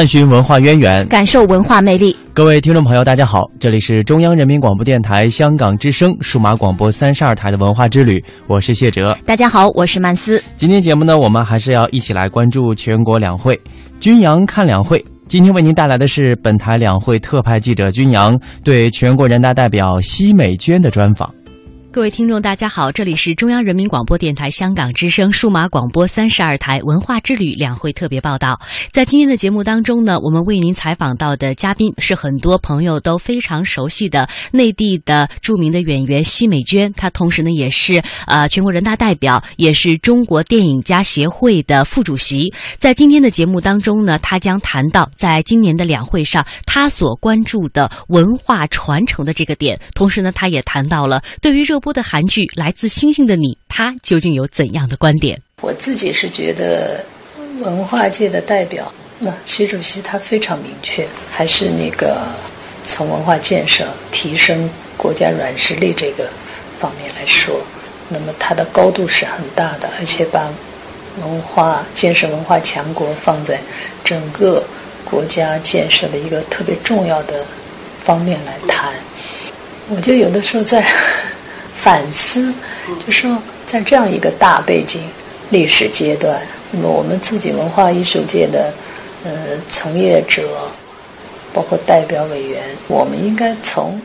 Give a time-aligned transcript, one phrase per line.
[0.00, 2.16] 探寻文化渊源，感受文化魅力。
[2.32, 9.14] 各位听众朋友，大家好，这里是中央人民广播电台香港之声数码广播三十二台的文化之旅，我是谢哲。
[9.26, 10.42] 大家好，我是曼斯。
[10.56, 13.60] 今天节目呢，我们还是要一起来关注全国两会，
[14.00, 15.04] 军阳看两会。
[15.28, 21.30] 今天为您带来的是本台两会特派记者军阳对全国人大代表奚美娟的专访。
[21.92, 28.60] 各位听众，大家好，这里是中央人民广播电台香港之声数码广播三十二台文化之旅两会特别报道。
[28.92, 42.54] 在今天的节目当中呢，我们为您采访到的嘉宾是很多朋友都非常熟悉的内地的著名的演员奚美娟，她同时呢也是呃全国人大代表，也是中国电影家协会的副主席。
[42.78, 55.40] 在今天的节目当中呢，她将谈到在今年的两会上她所关注的文化传承的这个点，同时呢，她也谈到了对于热播的韩剧《来自星星的你》，他究竟有怎样的观点？
[55.62, 57.04] 我自己是觉得，
[57.60, 62.20] 文化界的代表，那习主席他非常明确，还是那个
[62.84, 66.28] 从文化建设、提升国家软实力这个
[66.78, 67.60] 方面来说，
[68.08, 70.48] 那么他的高度是很大的，而且把
[71.22, 73.60] 文化建设、文化强国放在
[74.04, 74.64] 整个
[75.04, 77.44] 国家建设的一个特别重要的
[77.98, 78.92] 方面来谈。
[79.88, 80.84] 我觉得有的时候在。
[81.80, 82.52] 反思，
[83.06, 85.00] 就说在这样一个大背景、
[85.48, 86.38] 历史阶段，
[86.70, 88.70] 那么我们自己文化艺术界的
[89.24, 89.30] 呃
[89.66, 90.46] 从业者，
[91.54, 93.98] 包括代表委员，我们应该从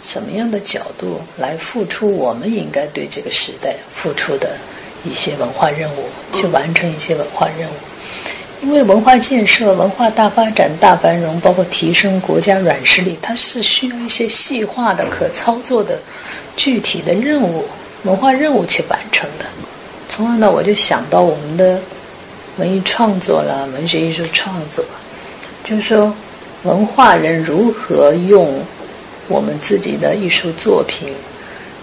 [0.00, 2.16] 什么样的角度来付出？
[2.16, 4.50] 我们应该对这个时代付出的
[5.04, 7.72] 一些文化任务，去完成一些文化任务。
[8.62, 15.98] 因为文化建设、文化大发展、大繁荣，包括提升国家软实力，它是需要一些细化的、可操作的。
[16.56, 17.64] 具体的任务、
[18.02, 19.46] 文化任务去完成的，
[20.08, 21.80] 从而呢，我就想到我们的
[22.56, 24.84] 文艺创作了，文学艺术创作，
[25.64, 26.14] 就是说，
[26.64, 28.62] 文化人如何用
[29.28, 31.14] 我们自己的艺术作品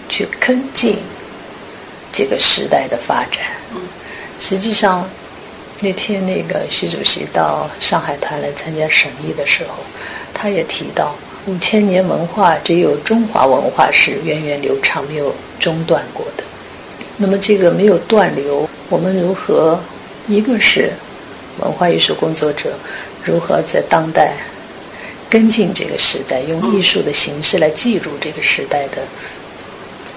[0.08, 0.98] 去跟进
[2.12, 3.42] 这个时代的发展。
[4.38, 5.08] 实际上，
[5.80, 9.74] 那天那个习主席到上海团来参加审议的时候，
[10.32, 11.14] 他也提到。
[11.48, 16.44] 五千年文化，只有中华文化是源远流长、没有中断过的。
[17.16, 19.80] 那么，这个没有断流，我们如何？
[20.26, 20.92] 一个是
[21.60, 22.74] 文化艺术工作者
[23.24, 24.34] 如何在当代
[25.30, 28.98] 跟进这个时代，用艺术的形式来记录这个时代的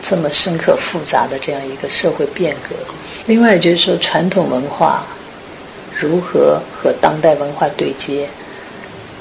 [0.01, 2.75] 这么深刻复杂的这样一个社会变革。
[3.25, 5.05] 另外，就是说传统文化
[5.97, 8.27] 如何和当代文化对接。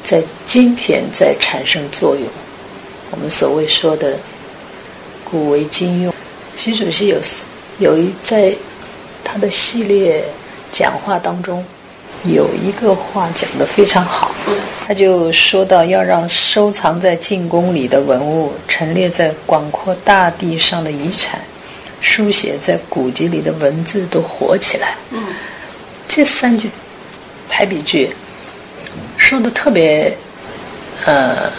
[0.02, 2.24] 在今天在产生作用，
[3.10, 4.16] 我们所谓说的
[5.24, 6.12] “古为今用”。
[6.56, 7.18] 习主席有
[7.78, 8.54] 有一在
[9.24, 10.24] 他的系列
[10.70, 11.64] 讲话当中，
[12.24, 14.34] 有一个话讲得非常好，
[14.86, 21.40] 他就说到要让收藏在进宫里的文物、陈列在广阔大地上的遗产、
[22.00, 24.94] 书写在古籍里的文字都活起来。
[26.08, 26.68] 这三句
[27.48, 28.10] 排比句。
[29.20, 30.16] 说的特别，
[31.04, 31.52] 呃，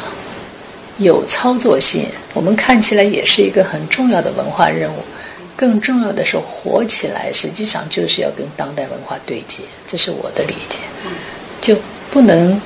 [0.97, 2.09] 有操作性。
[2.33, 4.97] 我们看起来也是一个很重要的文化任务。
[5.55, 9.59] 更重要的是，活起来实际上就是要跟当代文化对接。
[9.87, 10.79] 这是我的理解。
[11.61, 11.77] 就
[12.09, 12.59] 不能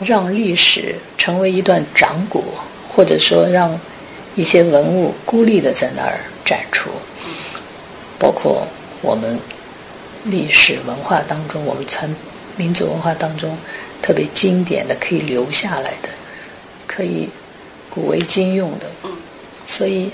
[0.00, 2.42] 让历史成为一段掌骨，
[2.88, 3.78] 或者说让
[4.34, 6.88] 一些文物孤立的在那儿展出。
[8.18, 8.66] 包括
[9.02, 9.38] 我们
[10.24, 12.12] 历史文化当中，我们传
[12.56, 13.56] 民族文化当中。
[14.06, 16.08] 特别经典的可以留下来的，
[16.86, 17.28] 可以
[17.90, 18.86] 古为今用的，
[19.66, 20.08] 所以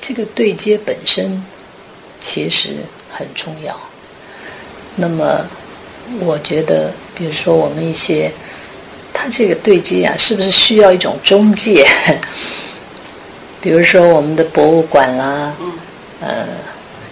[0.00, 1.40] 这个对接本身
[2.20, 2.70] 其实
[3.08, 3.78] 很重要。
[4.96, 5.46] 那么，
[6.18, 8.32] 我觉得，比如说我们一些，
[9.12, 11.86] 它这个对接啊，是不是需要一种中介？
[13.62, 15.54] 比如说我们的博物馆啦，
[16.20, 16.48] 呃，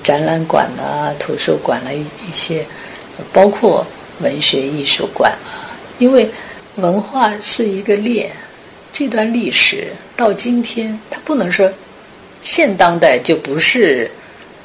[0.02, 2.66] 展览馆啦，图书馆啦，一一些，
[3.32, 3.86] 包括。
[4.20, 5.71] 文学艺术馆啊，
[6.02, 6.28] 因为
[6.78, 8.28] 文化是一个链，
[8.92, 11.72] 这段历史到今天，它不能说
[12.42, 14.10] 现当代就不是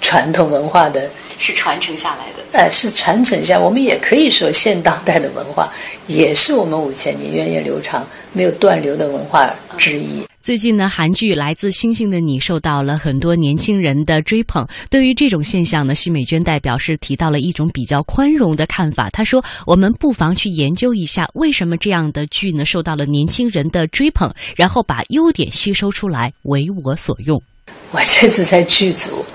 [0.01, 1.07] 传统文化的，
[1.37, 2.57] 是传承下来的。
[2.57, 5.71] 哎，是传承下，我们也可以说现当代的文化
[6.07, 8.03] 也是我们五千年源远流长、
[8.33, 10.25] 没有断流的文化之一。
[10.47, 14.65] 最近呢，韩剧《来自星星的你》受到了很多年轻人的追捧。
[14.89, 19.09] 对于这种现象呢，奚美娟代表是提到了一种比较宽容的看法。
[19.09, 27.43] 她说：“我们不妨去研究一下，为什么这样的剧呢受到了年轻人的追捧，然后把优点吸收出来，为我所用。”
[27.91, 29.25] 我这次在剧组，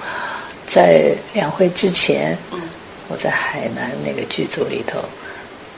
[0.64, 2.38] 在两会之前，
[3.08, 4.98] 我在海南那个剧组里头。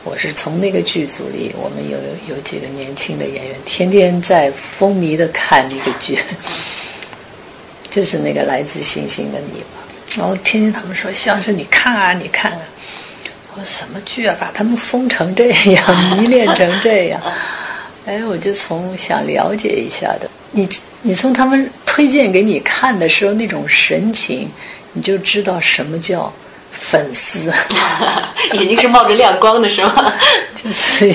[0.05, 1.97] 我是从那个剧组里，我们有
[2.29, 6.19] 有几个年轻的演员，天天在风靡的看那个剧，
[7.89, 9.81] 就是那个来自星星的你嘛。
[10.17, 12.61] 然后天天他们说：“肖老师，你看啊，你看啊。”
[13.57, 14.37] 我说：“什么剧啊？
[14.39, 15.85] 把他们疯成这样，
[16.19, 17.21] 迷恋成这样。
[18.05, 20.31] ”哎，我就从想了解一下的。
[20.51, 20.69] 你
[21.01, 24.51] 你从他们推荐给你看的时候那种神情，
[24.93, 26.31] 你就知道什么叫。
[26.75, 27.39] 粉丝，
[28.53, 30.13] 眼睛是冒着亮光的，是吗？
[30.55, 31.15] 就是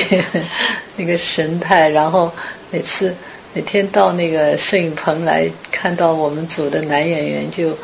[0.96, 2.32] 那个神态，然后
[2.72, 3.14] 每次
[3.54, 7.78] 每天到那个摄影棚来看到我们组的男演员，就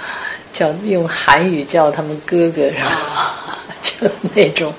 [0.54, 3.60] 叫用韩语叫他们哥哥，是吧？
[3.82, 4.74] 就那种，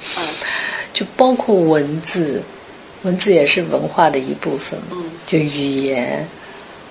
[0.93, 2.43] 就包括文字，
[3.03, 4.81] 文字也是文化的一部分，
[5.27, 6.27] 就语言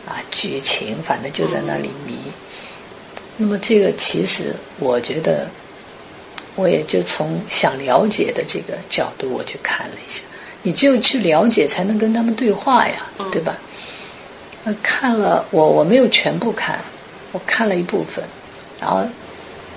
[0.07, 2.15] 啊，剧情，反正就在那里迷。
[3.37, 5.49] 那么这个其实我觉得。
[6.55, 10.23] 我也就从想了解的这个角度，我去看了一下。
[10.63, 12.95] 你只有去了解，才能跟他们对话呀，
[13.31, 13.55] 对吧？
[14.63, 16.79] 那看了，我我没有全部看，
[17.31, 18.23] 我看了一部分。
[18.81, 19.03] 然后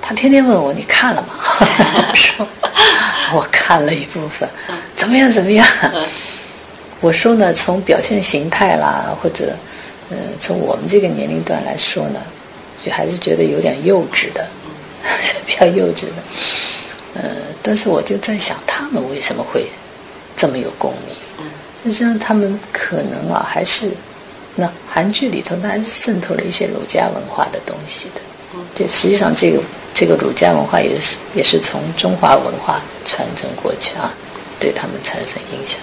[0.01, 1.29] 他天天问我：“你看了吗？”
[2.11, 2.47] 我说
[3.35, 4.49] ：“我看了一部分，
[4.97, 5.31] 怎么样？
[5.31, 5.67] 怎么样？”
[7.01, 9.55] 我说呢，从表现形态啦，或者
[10.11, 12.21] 呃，从我们这个年龄段来说呢，
[12.83, 14.47] 就还是觉得有点幼稚的。
[15.47, 16.23] 比较幼稚的，
[17.15, 17.31] 呃，
[17.63, 19.67] 但是我就在想，他们为什么会
[20.37, 21.17] 这么有共鸣？
[21.85, 23.91] 实际上，他们可能啊，还是
[24.57, 28.21] 那韩剧里头，它还是渗透了一些儒家文化的东西的。
[28.75, 29.61] 就实际上，这个
[29.95, 34.13] 这个儒家文化也是也是从中华文化传承过去啊，
[34.59, 35.81] 对他们产生影响。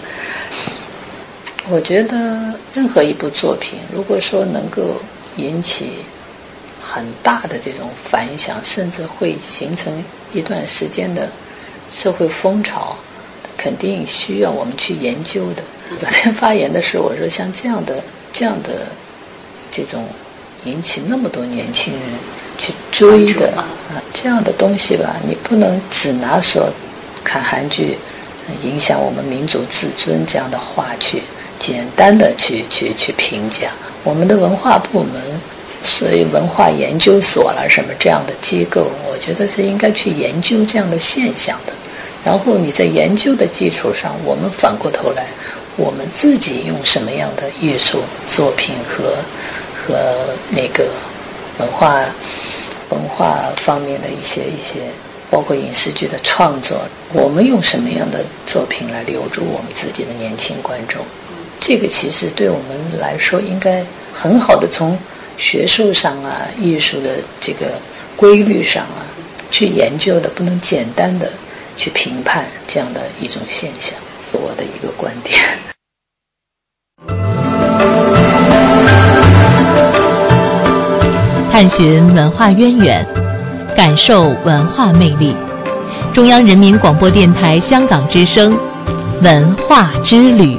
[1.69, 5.01] 我觉得任何一部作品，如果说能够
[5.37, 5.93] 引起。
[6.87, 9.91] 很大的这种反响，甚至会形成
[10.33, 11.27] 一段时间的
[11.89, 12.95] 社会风潮，
[13.57, 15.63] 肯定需要我们去研究的。
[15.97, 18.87] 昨天发言的时候，我说像这样的、这样的
[19.71, 20.07] 这种
[20.65, 22.01] 引起那么多年轻人
[22.57, 23.65] 去追的啊，
[24.13, 26.71] 这样的东西吧，你不能只拿说
[27.23, 27.97] 看韩剧
[28.63, 31.21] 影响我们民族自尊这样的话去
[31.57, 33.71] 简单的去去去评价
[34.03, 35.34] 我们的文化部门。
[35.85, 41.73] 所以文化研究所了什么这样的机构，我觉得是应该去研究这样的现象的。
[42.25, 45.27] 然后你在研究的基础上，我们反过头来，
[45.77, 49.15] 我们自己用什么样的艺术作品和
[49.77, 49.95] 和
[50.49, 50.87] 那个
[51.59, 52.03] 文化
[52.89, 54.79] 文化方面的一些一些，
[55.29, 56.81] 包括影视剧的创作，
[57.13, 61.05] 我们用什么样的作品来留住我们自己的年轻观众？
[61.59, 64.97] 这个其实对我们来说，应该很好的从。
[65.37, 67.73] 学术上啊，艺术的这个
[68.15, 69.05] 规律上啊，
[69.51, 71.31] 去研究的，不能简单的
[71.77, 73.97] 去评判这样的一种现象，
[74.31, 75.39] 我的一个观点。
[81.51, 83.05] 探寻文化渊源，
[83.75, 85.35] 感受文化魅力。
[86.13, 88.57] 中央人民广播电台香港之声，
[89.21, 90.57] 文化之旅。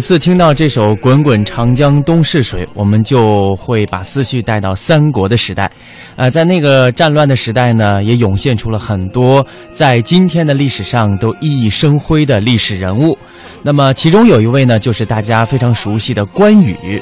[0.00, 5.70] 每次听到这首《滚滚长江东逝水》，我们就会把思绪带到三国的时代。
[6.16, 13.14] 呃，在那个战乱的时代呢，也涌现出了很多在今天的历史上都熠熠生辉的历史人物。
[13.62, 16.98] 那么，其中有一位呢，就是大家非常熟悉的关羽。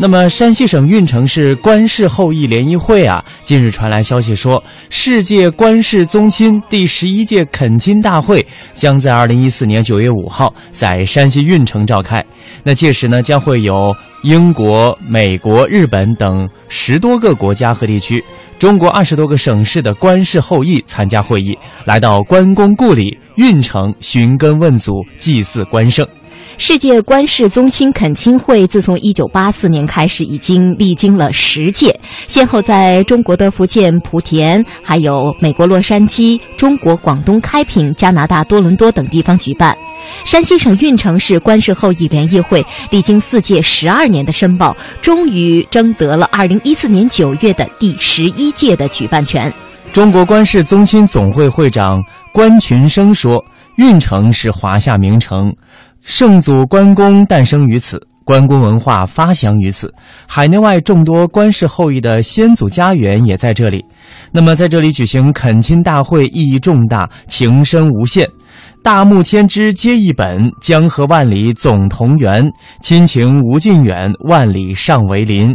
[0.00, 12.24] 那么，山西省运城市关氏后裔联谊会啊，近日传来消息说，世界关氏宗亲第十一届恳亲大会将在二零一四年九月五号在山西运城召开。
[12.62, 18.22] 那届时呢，将会有英国、美国、日本等十多个国家和地区，
[18.56, 26.06] 中国二十多个省市的关氏后裔参加会议，来到关公故里运城寻根问祖，祭祀关圣。
[26.60, 39.74] 世界关氏宗亲恳亲会自从一九八四年开始，已经历经了十届，先后在中国的福建莆田、还有美国洛杉矶、中国广东开平、加拿大多伦多等地方举办。
[40.24, 49.50] 山西省运城市关氏后裔联谊会历经四届十二年的申报，终于争得了二零一四年九月的第十一届的举办权。
[49.92, 53.42] 中国关氏宗亲总会会长关群生说
[53.76, 55.50] ：“运城是华夏名城。”
[56.08, 59.92] 圣祖关公诞生于此，关公文化发祥于此，
[60.26, 63.84] 海内外众多关氏后裔的先祖家园也在这里。
[64.32, 68.26] 那么，在这里举行恳亲大会意义重大，情深无限。
[68.82, 72.42] 大木千枝皆一本，江河万里总同源。
[72.80, 75.54] 亲情无尽远，万里尚为邻。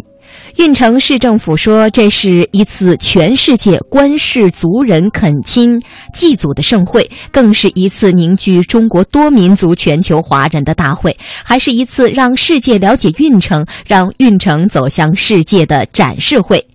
[0.58, 5.82] 运城市政府说，这是一次全世界关氏族人恳亲
[6.14, 16.66] 祭祖的盛会，更是一次凝聚中国多民族全球华人的大会，还是一次让世界了解运城、让运城走向世界的展示会。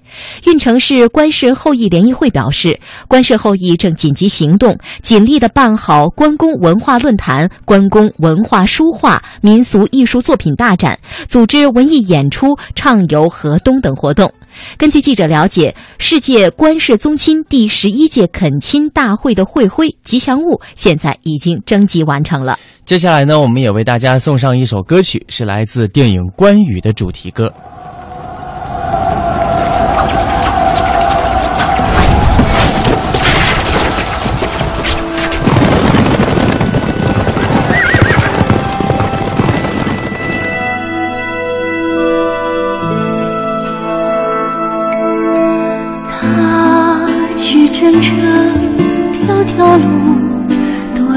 [0.45, 10.99] 运城市关氏后裔联谊会表示，关氏后裔正紧急行动，尽力的办好关公文化论坛、关公文化书画、民俗艺术作品大展，
[11.29, 14.33] 组织文艺演出、畅游河东等活动。
[14.77, 22.59] 根据记者了解，世界关氏宗亲第十一届恳亲大会的会徽吉祥物现在已经征集完成了。
[22.85, 27.53] 接下来呢，我们也为大家送上一首歌曲，是来自电影《关羽》的主题歌。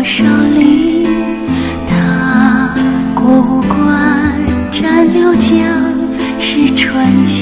[0.01, 0.23] 多少
[0.57, 1.05] 里，
[1.87, 2.73] 打
[3.13, 4.33] 过五关，
[4.71, 5.61] 斩六将，
[6.39, 7.40] 是传奇。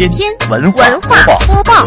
[0.00, 1.86] 握每一天文化文化播报。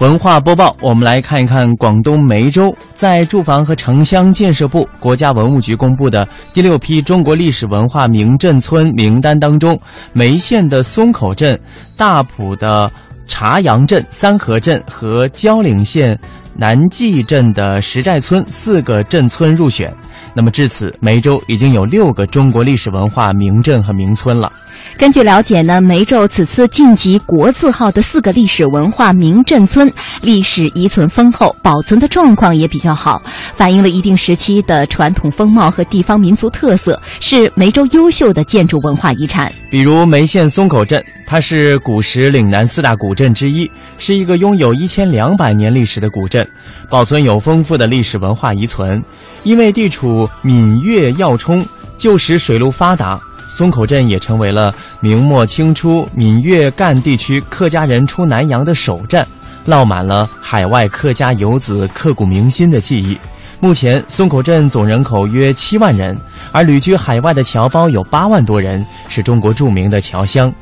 [0.00, 9.78] 文化播报，我们来看一看广东梅州在住房和城乡建设部、国家文物局公布的第六批中国历史文化名镇村名单当中，
[10.14, 11.58] 梅县的松口镇、
[11.96, 12.90] 大埔的
[13.26, 16.18] 茶阳镇、三河镇和蕉岭县
[16.54, 19.94] 南纪镇的石寨村四个镇村入选。
[20.34, 24.50] 那么至此，梅州已经有六个中国历史文化名镇和名村了。
[24.96, 33.22] 根据了解呢，梅州此次晋级国字号的四个历史文化名镇村，历史遗存丰厚，保存的状况也比较好，
[33.54, 39.52] 反映了一定时期的传统风貌和地方民族特色，是梅州优秀的建筑文化遗产。
[39.70, 46.46] 比如梅县松口镇，它是古时岭南四大古镇之一，是一个拥有一千两百年历史的古镇，
[46.88, 49.02] 保存有丰富的历史文化遗存。
[49.42, 51.64] 因为地处闽粤要冲，
[51.96, 59.26] 旧时水路发达，松口镇也成为了明末清初闽粤赣地区客家人出南洋的首站，
[59.66, 63.18] 烙满了海外客家游子刻骨铭心的记忆。
[63.60, 66.18] 目前，松口镇总人口约七万人，
[66.52, 70.52] 而旅居海外的侨胞有八万多人，是中国著名的侨乡。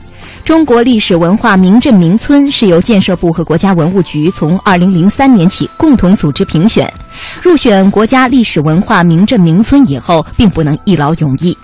[0.44, 6.92] 中国历史文化名镇名村是由建设部和国家文物局从二零零三年起共同组织评选，
[7.40, 11.57] 入选国家历史文化名镇名村以后，并不能一劳永逸。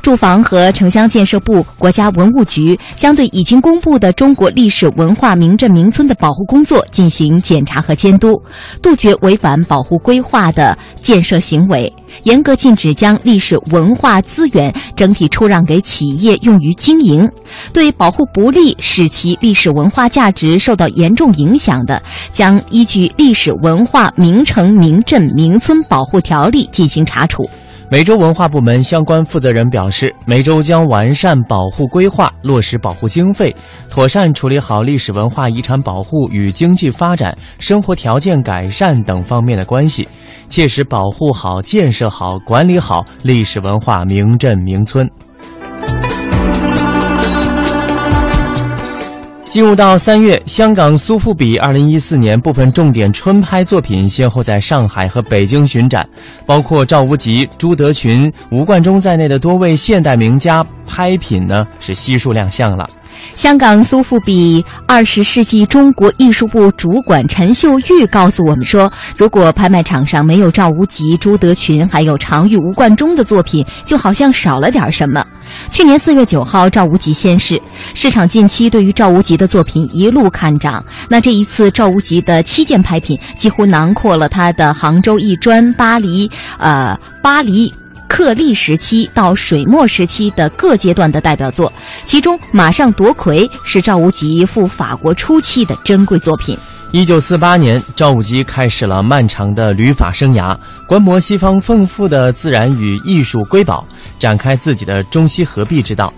[0.00, 8.40] 住房和城乡建设部、国家文物局将对已经公布的中国历史文化名镇名村的保护工作进行检查和监督，
[8.80, 17.28] 杜绝违反保护规划的建设行为，严格禁止将历史文化资源整体出让给企业用于经营。
[17.72, 22.00] 对保护不力，使其历史文化价值受到严重影响的，
[22.32, 27.48] 将依据《历史文化名城名镇名村保护条例》进行查处。
[27.90, 33.54] 梅州文化部门相关负责人表示，梅州将完善保护规划，落实保护经费，
[33.90, 40.08] 妥善处理好历史文化遗产保护与经济发展、生活条件改善等方面的关系，
[40.48, 45.08] 切实保护好、建设好、管理好历史文化名镇名村。
[49.54, 56.04] 进入到三月，香港苏富比二零一四年部分重点春拍作品先后在上海和北京巡展，
[56.44, 62.84] 包括赵无极、朱德群、吴冠中在内的多位现代名家拍品呢是悉数亮相了。
[63.34, 75.24] 香港苏富比二十世纪中国艺术部主管陈秀玉告诉我们说，如果拍卖场上没有赵无极、朱德群还有常玉、吴冠中的作品，就好像少了点什么。
[75.70, 77.60] 去年四月九号，赵无极先逝，
[77.94, 80.84] 市场近期对于赵无极的作品一路看涨。
[81.08, 87.72] 那这一次，赵无极的七件拍品几乎囊括了他的杭州艺专、巴黎、呃巴黎。
[88.14, 91.72] 克利时期到水墨时期的各阶段的代表作，
[92.04, 96.56] 其中《马上夺魁》是赵无极赴法国初期的珍贵作品。
[96.92, 103.84] 一九四八年，赵无极开始了漫长的旅法生涯，观摩西方丰富的自然与艺术瑰宝，
[104.16, 106.14] 展开自己的中西合璧之道。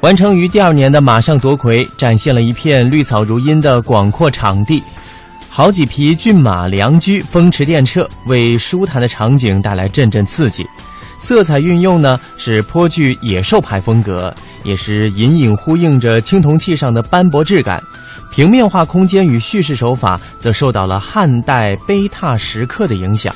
[0.00, 4.82] 完成于第二年的《马上夺魁》，展现了一片绿草如茵的广阔场地，
[5.50, 10.64] 好几匹骏马良驹，风驰电掣，为舒坦的场景带来阵阵刺激。
[11.20, 17.82] 色彩运用呢是颇具野兽派风格，也是隐隐呼应着青铜器上的斑驳质感。
[18.30, 23.34] 平面化空间与叙事手法则受到了汉代碑拓石刻的影响。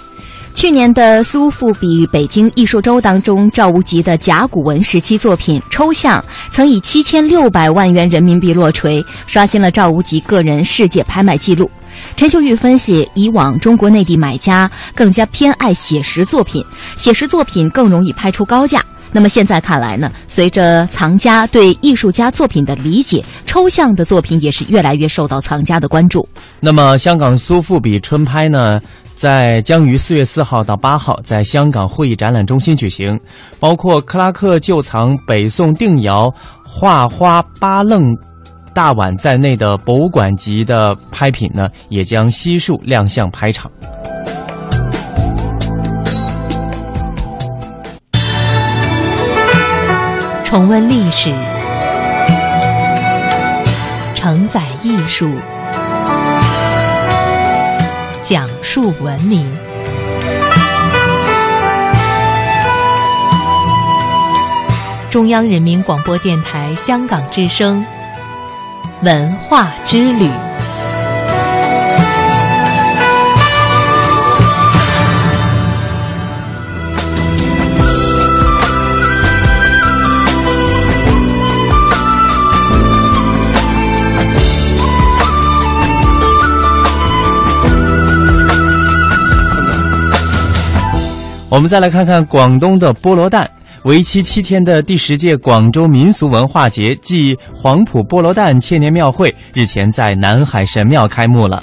[0.55, 11.71] 去年的苏富比北京艺术周当中，赵无极的甲骨文时期作品《抽象》曾以七千六百万元人民币落锤，刷新了赵无极个人世界拍卖记录。
[12.17, 16.65] 陈秀玉分析，以往中国内地买家更加偏爱写实作品，
[16.97, 18.83] 写实作品更容易拍出高价。
[19.11, 20.13] 那么现在看来呢？
[20.27, 26.29] 随着藏家对艺术家作品的理解，抽象的作品也是越来越受到藏家的关注。
[26.61, 28.79] 那么，香港苏富比春拍呢，
[29.15, 33.19] 在将于四月四号到八号在香港会议展览中心举行，
[33.59, 36.31] 包括克拉克旧藏北宋定窑
[36.63, 38.15] 画花八楞。
[38.79, 43.69] 大碗在内的博物馆级的拍品呢，也将悉数亮相拍场。
[50.45, 51.33] 重温历史，
[54.15, 55.29] 承载艺术，
[58.23, 59.45] 讲述文明。
[65.11, 67.85] 中央人民广播电台香港之声。
[69.03, 70.29] 文化之旅。
[91.51, 93.49] 我们再来看看广东的菠萝蛋。
[93.85, 101.63] 为期七天的第十届广州民俗文化节暨黄埔菠萝蛋千年庙会日前在南海神庙开幕了。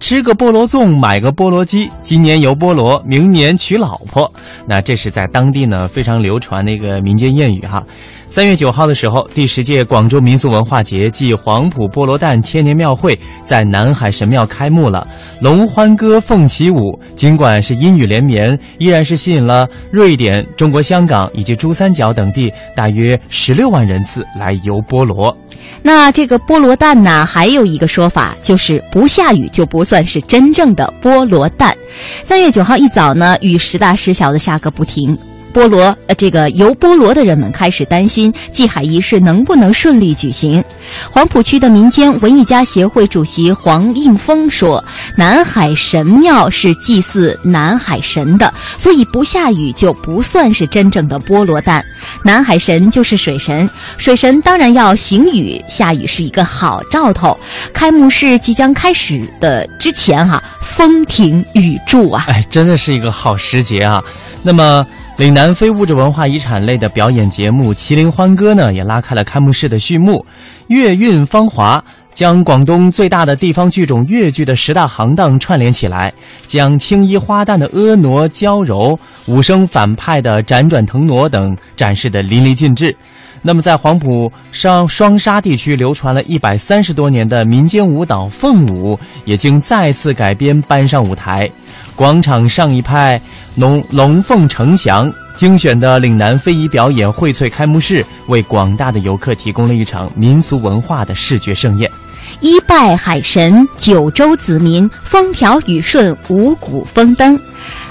[0.00, 4.32] 吃个菠萝粽，买个菠萝鸡，今年游菠萝，明年娶老婆。
[4.66, 7.84] 那这是在当地呢非常流传的一个民间谚语哈。
[8.30, 15.04] 三月九号的时候，第十届广州民俗文化节暨黄埔菠萝蛋千年庙会在南海神庙开幕了。
[15.40, 25.36] 龙欢歌凤起舞，尽管是阴雨连绵，依然是吸引了瑞典、中国香港以及珠三角等地大约十六万人次来游菠萝。
[25.82, 31.76] 那这个菠萝蛋呢，还有一个说法，就是不下雨就不算是真正的菠萝蛋。
[32.22, 35.18] 三月九号一早呢，雨时大时小的下个不停。
[35.50, 40.62] 菠萝，呃，这个游菠萝的人们开始担心祭海仪式能不能顺利举行。
[41.10, 44.82] 黄埔区的民间文艺家协会主席黄应峰说
[45.16, 51.84] ：“南海神庙是祭祀南海神的，所以不下雨就不算是真正的菠萝蛋。
[52.24, 57.38] 南海神就是水神，水神当然要行雨，下雨是一个好兆头。
[57.72, 62.24] 开幕式即将开始的之前，哈，风停雨住啊！
[62.28, 64.02] 哎，真的是一个好时节啊。
[64.42, 64.86] 那么。
[65.20, 70.24] 岭南非物质文化遗产类的表演节目《麒麟欢歌》呢，也拉开了开幕式的序幕。
[70.68, 76.10] 粤韵芳华将广东最大的地方剧种粤剧的十大行当串联起来，
[76.46, 82.96] 将青衣花旦的婀娜娇柔、武生反派的辗转腾挪等展示的淋漓尽致。
[83.42, 91.50] 那么，在黄埔双双沙地区流传了一百三十多年的民间舞蹈凤舞，也经再次改编搬上舞台。
[91.96, 93.20] 广场上一派
[93.56, 101.90] 龙龙凤呈祥，精选的岭南非遗表演荟萃开幕式，为广大的游客提供了一场民俗文化的视觉盛宴。
[102.40, 107.38] 一拜海神，九州子民，风调雨顺，五谷丰登。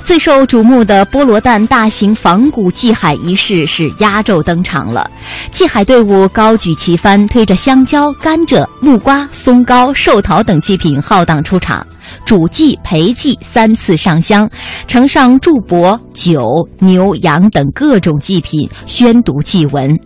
[0.09, 5.07] 最受瞩目的菠萝蛋大型仿古祭海仪式是压轴登场了。
[5.51, 11.85] 祭海队伍高举旗帆，推着香蕉、甘蔗、木瓜、松糕、寿桃等祭品浩荡出场。
[12.25, 14.49] 主祭、陪祭三次上香，
[14.87, 19.97] 呈上祝帛、酒、牛、羊等各种祭品，宣读祭文。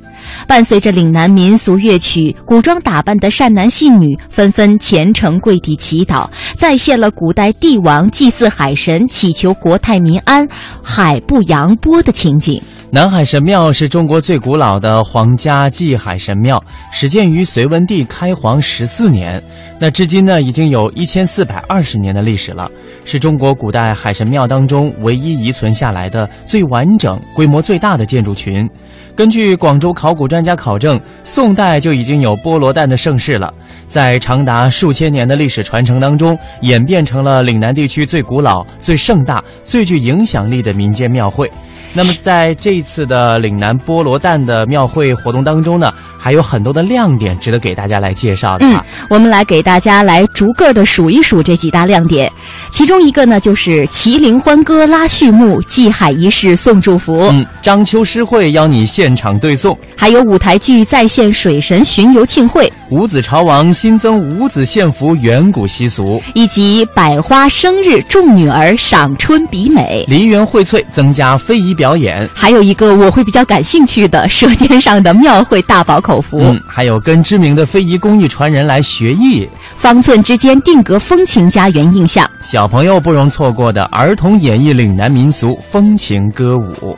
[0.47, 10.47] 伴随着岭南民俗乐曲，古装打扮的善男信女纷纷虔诚跪地祈祷，再现了古代帝王祭祀海神、祈求国泰民安、
[10.81, 12.61] 海不扬波的情景。
[12.89, 19.43] 南海神庙是中国最古老的皇家祭海神庙，始建于隋文帝开皇十四年。
[19.79, 22.71] 那至今呢，已经有一千四百二十十年的历史了，
[23.05, 28.67] 是中国古代海神庙当中唯一遗存下来的最完整、规模最大的建筑群。
[29.15, 33.53] 根据广州考古专家考证，宋代就已经有菠萝蛋的盛世了，
[33.85, 41.47] 在长达数千年的历史传承当中，演变成了岭南地区最古老、最盛大、最具影响力的民间庙会。
[41.95, 48.65] 那么，在这一次的岭南菠萝蛋的庙会活动当中呢，还有很多的亮点值得给大家来介绍的。
[48.65, 52.31] 嗯，我们来给大家来逐个的数一数这几大亮点。
[52.71, 57.27] 其中一个呢，就是麒麟欢歌拉序幕，祭海仪式送祝福。
[57.29, 76.39] 嗯，章丘诗会邀你现场对诵，还有舞台剧再现水神巡游庆会，五子朝王新增五子献福远古习俗，以及百花生日众女儿赏春比美，梨园荟萃增加非遗表演，还有一个我会比较感兴趣的《舌尖上的庙会大宝口福》。
[76.43, 79.47] 嗯，还有跟知名的非遗工艺传人来学艺，
[79.77, 82.29] 方寸之间定格风情家园印象。
[82.41, 86.97] 小朋友不容错过的儿童演绎岭南民俗风情歌舞。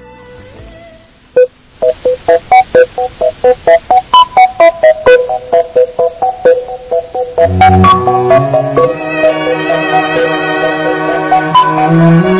[12.27, 12.34] 也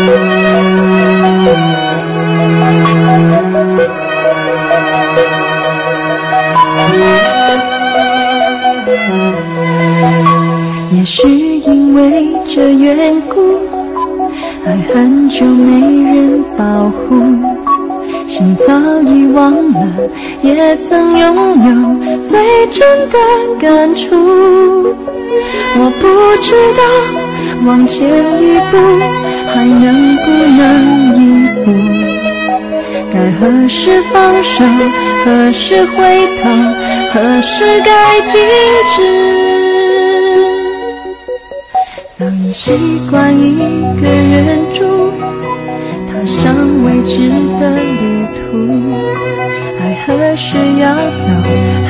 [11.05, 13.59] 是因为这缘故，
[14.65, 17.15] 爱很久没人保护，
[18.27, 19.87] 心早已忘了
[20.41, 22.39] 也曾拥有最
[22.71, 23.17] 真的
[23.59, 24.15] 感触。
[25.77, 26.07] 我不
[26.41, 26.81] 知道
[27.67, 28.09] 往前
[28.41, 28.77] 一步
[29.53, 30.25] 还能不
[30.57, 30.63] 能
[31.21, 31.71] 应付，
[33.13, 34.65] 该何时放手，
[35.23, 36.49] 何时回头，
[37.13, 38.41] 何时该停
[38.95, 39.44] 止。
[42.17, 42.71] 早已习
[43.12, 43.58] 惯一
[43.99, 45.12] 个人住，
[46.08, 47.28] 踏上未知
[47.60, 47.82] 的旅
[48.34, 48.39] 途。
[49.78, 51.28] 爱何时要走，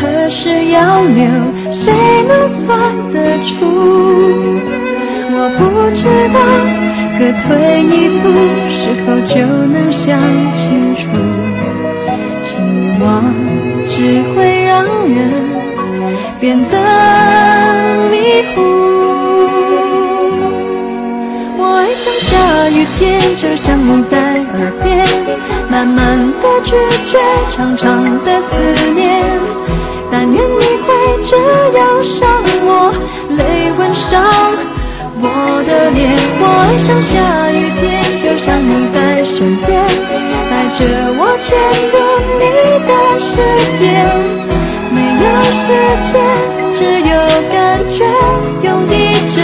[0.02, 1.30] 何时要留，
[1.72, 1.94] 谁
[2.28, 2.76] 能算
[3.14, 3.68] 得出？
[5.30, 5.62] 我不
[5.94, 6.02] 知
[6.34, 6.38] 道，
[7.20, 7.46] 各退
[7.86, 8.26] 一步，
[8.72, 9.36] 是否就
[9.68, 10.18] 能想
[10.56, 11.06] 清楚？
[12.42, 12.58] 期
[13.00, 13.06] 望
[13.88, 13.94] 只
[14.34, 14.74] 会让
[15.08, 15.22] 人
[16.40, 16.74] 变得
[18.10, 18.18] 迷
[18.56, 18.95] 糊。
[21.76, 25.06] 我爱像下雨天，就像你在耳边，
[25.70, 26.72] 慢慢的拒
[27.12, 27.20] 绝，
[27.52, 28.56] 长长的思
[28.96, 29.22] 念。
[30.10, 30.88] 但愿你会
[31.26, 31.36] 这
[31.78, 32.32] 样想
[32.64, 32.96] 我，
[33.36, 34.24] 泪吻上
[35.20, 35.28] 我
[35.68, 36.16] 的脸。
[36.40, 37.12] 我爱像下
[37.52, 37.84] 雨天，
[38.24, 39.36] 就像你在身
[39.68, 39.76] 边，
[40.50, 40.88] 带着
[41.20, 41.60] 我潜
[41.92, 41.94] 入
[42.40, 42.44] 你
[42.88, 43.36] 的世
[43.76, 43.84] 界。
[44.96, 45.68] 没有时
[46.08, 46.24] 间，
[46.74, 47.12] 只有
[47.52, 47.54] 感
[47.92, 48.00] 觉，
[48.64, 48.96] 用一
[49.36, 49.44] 整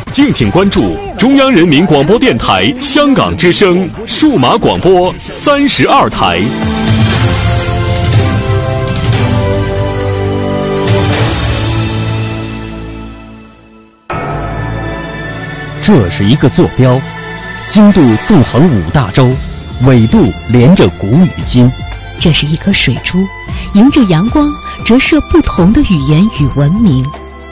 [0.11, 6.41] 敬请关注中央人民广播电台香港之声数码广播三十二台。
[15.81, 16.99] 这是一个坐标，
[17.69, 19.31] 经度纵横五大洲。
[19.85, 21.71] 纬度连着古与今，
[22.19, 23.17] 这是一颗水珠，
[23.73, 24.47] 迎着阳光
[24.85, 27.03] 折射不同的语言与文明，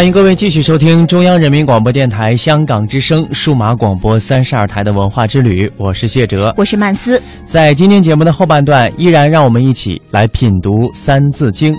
[0.00, 7.22] 欢迎各位继续收听中央人民广播电台香港之声数码广播三十二台的文化之旅，我是谢哲，我是曼斯。
[7.44, 11.70] 在今天节目的后半段，依然让我们一起来品读《三字经》。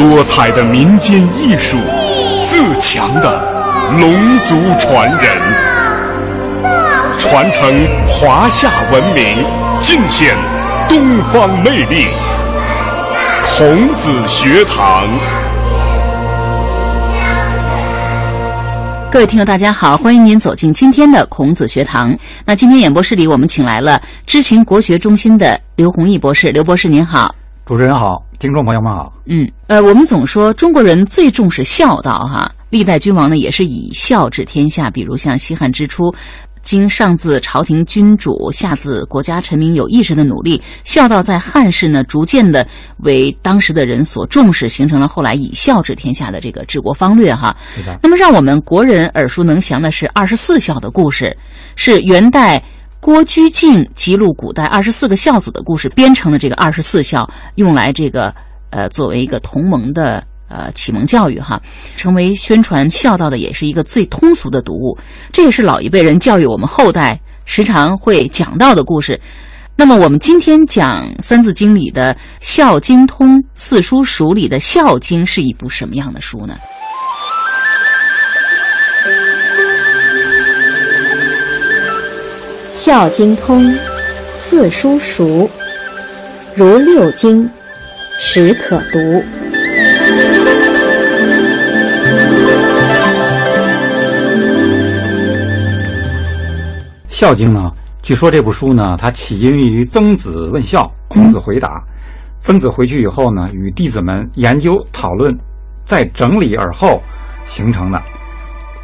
[0.00, 1.76] 多彩的民间艺术，
[2.42, 3.38] 自强的
[3.98, 5.36] 龙族传人，
[7.18, 9.44] 传承华夏文明，
[9.78, 10.34] 尽显
[10.88, 12.06] 东方魅力。
[13.44, 15.06] 孔子学堂，
[19.12, 22.16] 各位听友，大家好，欢迎您走进今天的孔子学堂。
[22.46, 26.50] 那今天演播室里，我们请来了知行国学中心的刘弘毅博士。
[26.52, 27.34] 刘博士您好，
[27.70, 28.20] 主持人好。
[28.40, 34.90] 听众朋友们好，嗯，呃，我们总说中国人最重视孝道，哈，历代君王呢也是以孝治天下。
[34.90, 36.12] 比如像西汉之初，
[36.62, 42.66] 经上自朝廷君主，下自国家臣民有意识的努力，孝道在汉室呢逐渐的
[43.04, 47.56] 为当时的人所重视，形成了后来以孝治天下的这个治国方略，哈。
[48.02, 51.36] 那么让我们国人耳熟能详的是二十四孝的故事，
[51.76, 52.60] 是元代。
[53.00, 58.32] 郭居敬记录古代二十四个孝子的故事，编成了这个二十四孝，用来这个
[58.68, 61.60] 呃作为一个同盟的呃启蒙教育哈，
[61.96, 64.98] 成为宣传孝道的也是一个最通俗的读物。
[65.32, 69.18] 这也是老一辈人教育我们后代时常会讲到的故事。
[69.76, 76.54] 那么我们今天讲《三字经》里的《孝经通》，四书熟里的《孝经》是一部什么样的书呢？
[82.82, 83.62] 《孝经通》，
[84.34, 85.46] 四书熟，
[86.54, 87.46] 如六经，
[88.18, 88.98] 始可读。
[97.06, 97.70] 《孝经》呢，
[98.02, 101.82] 据说这部书呢，它起因于曾子问孝，孔子回答。
[102.40, 105.38] 曾子回去以后呢，与弟子们研究讨论，
[105.84, 106.98] 再整理而后
[107.44, 107.98] 形成的。《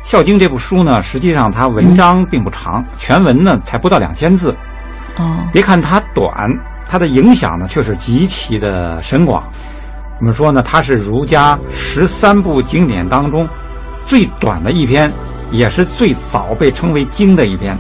[0.06, 4.56] 孝经》这部书呢，实际上它文章并不长，全文呢才不到两千字。
[5.18, 6.30] 哦，别看它短，
[6.88, 9.42] 它的影响呢却是极其的深广。
[10.20, 13.44] 我们说呢，它是儒家十三部经典当中
[14.04, 15.12] 最短的一篇，
[15.50, 17.76] 也是最早被称为经的一篇。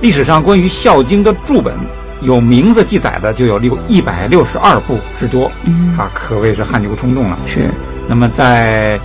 [0.00, 1.74] 历史上关于《孝经》的注本
[2.22, 7.38] 有名字记载的就有六一百六十二部之多，嗯，啊，可谓是汗牛充栋了。
[7.46, 7.70] 是。
[8.08, 8.98] 那么在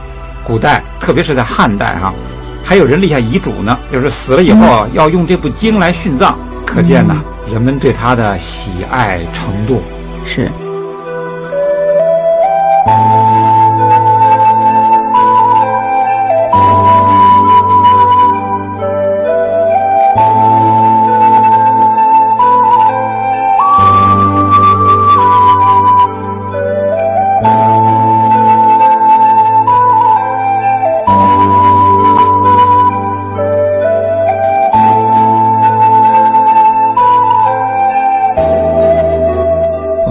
[0.46, 2.14] 古代，特别是在汉代，哈。
[2.66, 6.36] 还有人立下遗嘱呢，就是死了以后要用这部经来殉葬，
[6.66, 7.16] 可见呢
[7.54, 9.84] 人们对他的喜爱程度。
[10.26, 10.50] 是。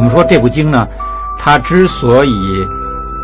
[0.05, 0.86] 们说这部经呢，
[1.36, 2.66] 它之所以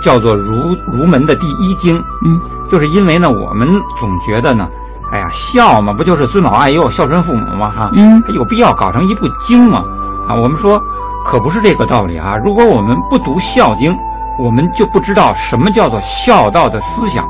[0.02, 3.68] 叫做儒儒门的第一经，嗯，就是因为呢，我们
[3.98, 4.66] 总觉得呢，
[5.12, 9.84] 哎呀，孝嘛，不就是尊老爱幼、孝顺父母嘛，哈，嗯，有必要搞成一部经吗？
[10.26, 10.80] 啊，我们说
[11.24, 12.36] 可不是这个道理啊。
[12.38, 13.92] 如果我们不读《孝经》，
[14.38, 17.28] 我们就不知道什么叫做孝道的思想，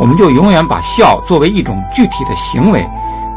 [0.00, 2.88] 我们就永远把孝作为一种具体的行为，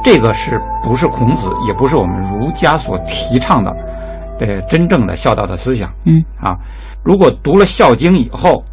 [0.01, 3.75] 这个是不是孔子，也不是我们儒家所提倡的，
[4.41, 5.93] 呃，真正的孝道的思想。
[6.03, 6.57] 嗯，啊，
[7.03, 8.63] 如果读了《孝经》以后，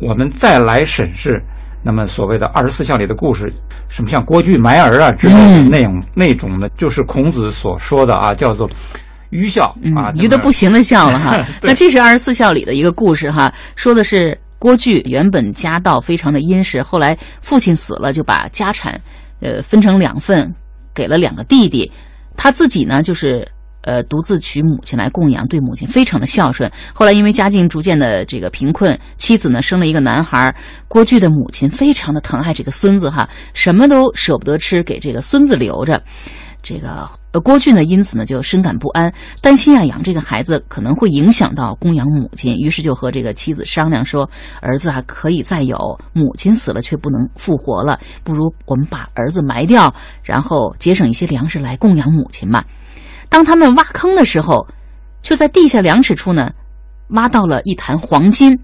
[0.00, 1.42] 我们再来审视，
[1.82, 3.50] 那么所谓的二十四孝里的故事，
[3.88, 8.68] 什么像郭巨埋儿啊之类的嗯那种、那种的，就是孔子所说的啊，叫做
[9.30, 11.42] 愚孝啊，愚的不行的孝了哈。
[11.62, 19.00] 那这是二十四孝里的一个故事哈，说的是郭巨原本家道非常的殷实，后来父亲死了，就把家产
[19.40, 20.54] 呃分成两份，
[20.94, 21.90] 给了两个弟弟，
[22.36, 23.48] 他自己呢就是。
[23.82, 26.70] 呃，独自娶母亲来供养，对母亲非常的孝顺。
[26.92, 30.54] 后来因为家境逐渐的这个贫困，妻子呢生了一个男孩，
[30.88, 36.02] 郭巨的母亲非常的疼爱这个孙子哈，什么都舍不得吃，给这个孙子留着。
[36.60, 37.08] 这个，
[37.44, 39.10] 郭巨呢，因此呢就深感不安，
[39.40, 44.28] 担心啊养这个孩子可能会影响到供养母亲，于是就和这个妻子商量说，
[44.60, 45.78] 儿子啊可以再有，
[46.12, 52.64] 母亲死了却不能复活了，不如我们把儿子埋掉，然后节省一些粮食来供养母亲吧。
[53.28, 54.66] 当他们挖坑的时候，
[55.22, 56.52] 就在地下两尺处呢，
[57.08, 58.58] 挖到了一坛黄金。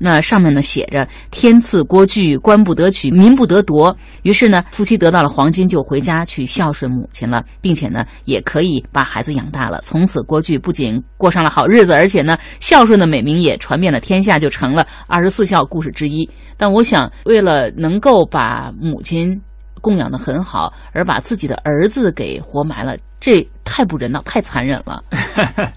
[0.00, 3.96] 那上面呢写着“天赐郭巨，官不得取，民不得夺”。
[4.22, 9.80] 于是呢，夫妻得到了黄金，就回家去孝顺母亲了，并且呢，也可以把孩子养大了。
[9.82, 16.28] 从此，郭巨不仅过上了好日子，而且呢，孝顺的美名也传遍了天下，就成了二十四孝故事之一。
[16.56, 19.40] 但我想，为了能够把母亲
[19.80, 25.02] 供养的很好，而把自己的儿子给活埋了，这太不人道，太残忍了，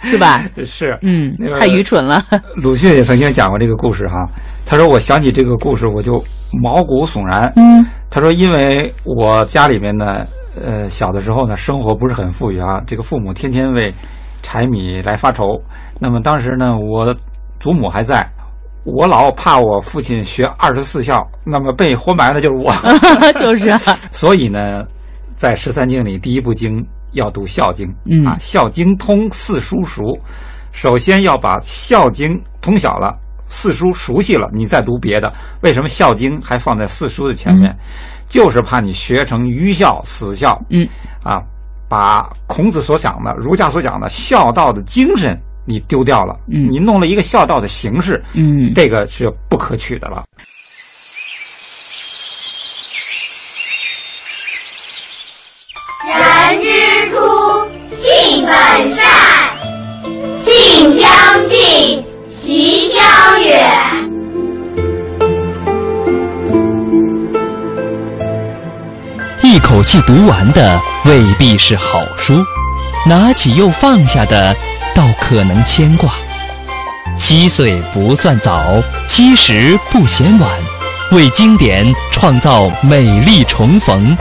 [0.01, 0.43] 是吧？
[0.65, 2.23] 是，嗯那个，太愚蠢了。
[2.55, 4.25] 鲁迅也曾经讲过这个故事哈，
[4.65, 6.23] 他说我想起这个故事我就
[6.63, 7.51] 毛骨悚然。
[7.55, 10.25] 嗯，他说因为我家里面呢，
[10.55, 13.93] 呃，小的时候呢生活不是很富裕啊，这个父母天天为
[14.41, 15.61] 柴米来发愁。
[15.99, 17.15] 那么当时呢，我的
[17.59, 18.27] 祖母还在，
[18.85, 22.73] 我老怕我父亲学二十四孝，那么被活埋的就是我。
[23.37, 23.79] 就是啊，
[24.11, 24.83] 所以呢，
[25.35, 30.03] 在十三经里第一部经要读《孝经》嗯啊，《孝经》通四书熟，
[30.71, 32.29] 首先要把《孝经》
[32.61, 35.31] 通晓了，四书熟悉了，你再读别的。
[35.61, 37.75] 为什么《孝经》还放在四书的前面？
[38.29, 40.57] 就是怕你学成愚孝、死孝。
[40.69, 40.87] 嗯，
[41.21, 41.37] 啊，
[41.89, 46.39] 把孔子所讲的、儒家所讲的孝道的精神你丢掉了。
[46.47, 50.23] 嗯你弄了一个孝道的形式，嗯，这个是不可取的了。
[56.13, 56.67] 人之
[57.09, 57.15] 初，
[58.03, 58.51] 性本
[58.97, 59.05] 善，
[60.45, 62.03] 性相近，
[62.45, 63.49] 习相远。
[69.41, 72.43] 一口气读完的未必是好书，
[73.07, 74.53] 拿起又放下的
[74.93, 76.11] 倒可能牵挂。
[77.17, 78.65] 七岁不算早，
[79.07, 80.49] 七十不嫌晚，
[81.11, 84.17] 为经典创造美丽重逢。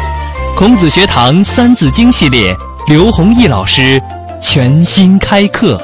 [0.60, 2.54] 孔子学堂《三字经》系列，
[2.86, 3.98] 刘弘毅老师
[4.42, 5.78] 全新开课。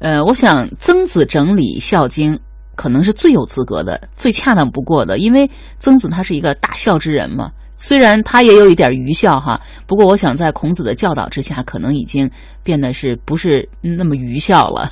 [0.00, 2.34] 呃，我想曾子整理《孝经》
[2.76, 5.46] 可能是最有资格的、最恰当不过的，因为
[5.78, 7.50] 曾子他是一个大孝之人嘛。
[7.82, 12.30] 虽然他也有一点愚孝哈，不过我想在孔子的教导之下，可能已经
[12.62, 14.88] 变得是不是那么愚孝了。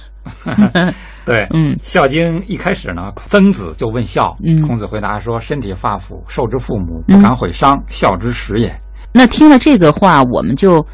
[1.24, 8.76] 对，嗯，《孝经》一开始呢，曾子就问孝，嗯孔子回答说：“身体发肤，受之父母，不敢毁伤，孝之始也。
[9.12, 10.84] 那听了这个话，我们就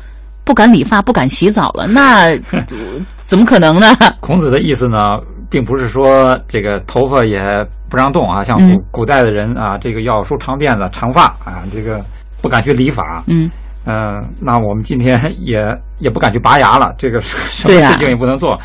[0.45, 2.37] 不敢理发、不敢洗澡了，那
[3.17, 3.89] 怎么可能呢？
[4.21, 5.17] 孔子的意思呢，
[5.51, 7.43] 并不是说这个头发也
[7.89, 12.05] 不让动啊，像古、嗯古代的人啊，这个要梳长辫子、长发啊，这个
[12.43, 13.23] 不敢去理发。
[13.27, 13.51] 嗯
[13.89, 15.63] 嗯、那我们今天也
[15.99, 18.59] 也不敢去拔牙了，这个什么事情也不能做。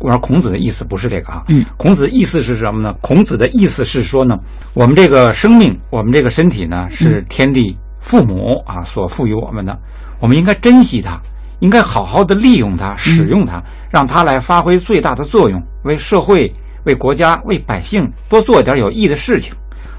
[0.00, 2.94] 我说孔子的意思不是这个啊，嗯，孔子的意思是什么呢？
[3.00, 4.34] 孔子的意思是说呢，
[4.74, 9.78] 我们这个生命，我们这个身体呢，是嗯天地父母啊所赋予我们的，
[10.20, 11.18] 我们应该珍惜它，
[11.64, 13.58] 应该好好的利用它，使用它，
[13.90, 16.52] 让它来发挥最大的作用，为社会、
[16.84, 19.54] 为国家、为百姓多做点有益的事情。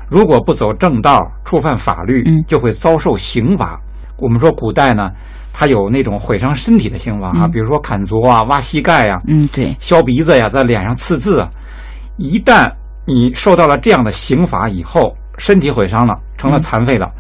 [0.07, 3.79] 如果不走正道，触犯法律嗯，就会遭受刑罚。
[4.19, 5.09] 我们说古代呢，
[5.51, 7.51] 它有那种毁伤身体的刑罚啊，嗯。
[7.51, 11.49] 比如说砍足啊、挖膝盖呀、嗯，对，削鼻子呀，在脸上刺字啊。
[12.17, 12.71] 一旦
[13.07, 17.11] 你受到了这样的刑罚以后，身体毁伤了，成了残废了，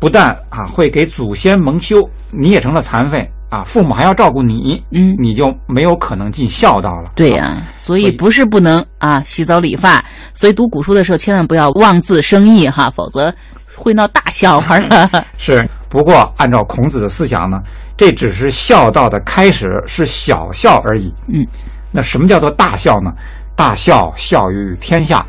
[0.00, 7.10] 不但啊会给祖先蒙羞，你也成了残废，啊，父母还要照顾你，嗯，你就没有可能尽孝道了。
[7.14, 13.30] 对呀、所以不是不能啊洗澡理发，所以读古书的时候千万不要妄自生意哈，否则
[13.76, 15.24] 会闹大笑话的。
[15.36, 17.58] 是，不过按照孔子的思想呢，
[17.94, 21.12] 这只是孝道的开始，是小孝而已。
[21.28, 21.46] 嗯，
[21.90, 23.10] 那什么叫做大孝呢？
[23.54, 25.26] 大孝孝于天下，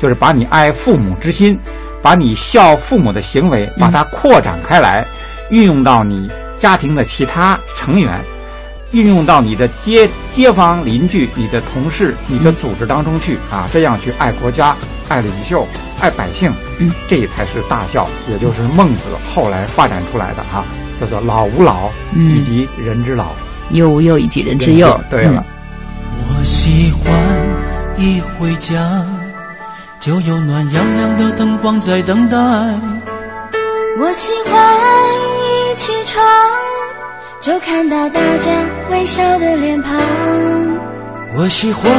[0.00, 1.56] 就是把你爱父母之心，
[2.02, 5.06] 把你孝父母的行为，把它扩展开来，
[5.50, 6.28] 运用到你
[6.60, 8.22] 家庭的其他成员，
[8.92, 14.76] 运用到你的街街坊邻居、你的同事、你的组织当中去啊，这样去爱国家、
[15.08, 15.66] 爱领袖、
[16.00, 20.62] 爱百姓，嗯，这才是大孝，也就是孟子后来发展出来的哈、
[21.00, 23.32] 叫做老吾老，嗯以及人之老。
[23.70, 25.00] 幼吾幼以及人之幼。
[25.08, 25.42] 对了，
[26.18, 27.10] 我喜欢
[27.96, 29.02] 一回家，
[29.98, 32.36] 就有暖洋洋的灯光在等待。
[34.00, 34.60] 我喜欢
[35.70, 36.20] 一起床
[37.40, 38.50] 就看到大家
[38.90, 39.92] 微笑的脸庞。
[41.38, 41.92] 我喜欢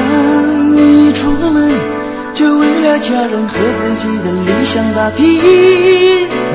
[0.76, 1.74] 一出门
[2.34, 5.40] 就为了家人和自己的理想打拼。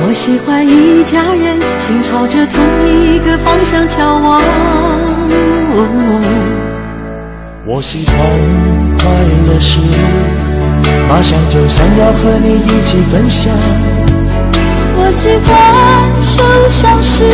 [0.04, 4.42] 我喜欢一家人心朝着同一个方向眺望。
[7.64, 8.16] 我喜欢
[8.98, 9.08] 快
[9.46, 9.80] 乐时，
[11.08, 13.95] 马上就想要和你一起分享。
[14.98, 15.50] 我喜欢
[16.20, 17.24] 受伤时，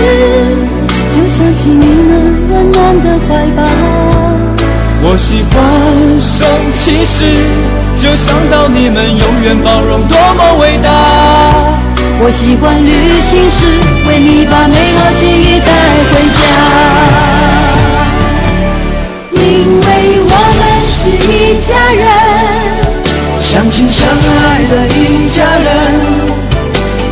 [1.10, 3.62] 就想起你们温暖的怀抱。
[5.04, 5.54] 我喜欢
[6.20, 7.24] 生气时，
[7.98, 10.90] 就想到你们永远包容，多么伟大。
[12.24, 13.66] 我喜欢旅行时，
[14.06, 15.70] 为你把美好记忆带
[16.10, 16.40] 回家。
[19.32, 19.40] 因
[19.80, 19.86] 为
[20.24, 22.06] 我们是一家人，
[23.38, 25.66] 相亲相爱的一家人，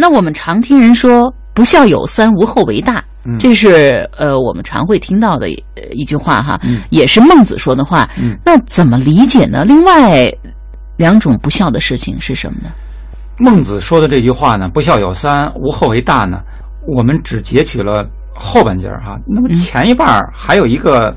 [0.00, 5.46] 那我们常听人说“不孝有三，无后为大”，嗯这是呃我们常会听到的
[5.76, 8.08] 呃一句话哈，嗯也是孟子说的话。
[8.18, 9.62] 嗯那怎么理解呢？
[9.66, 10.32] 另外
[10.96, 12.70] 两种不孝的事情是什么呢？
[13.36, 16.40] 孟子说的这句话呢，“不孝有三，无后为大”呢，
[16.86, 19.18] 我们只截取了后半截儿哈。
[19.26, 21.14] 那么前一半儿还有一个